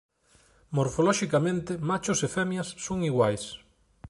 [0.75, 3.43] Morfoloxicamente machos e femias son iguais.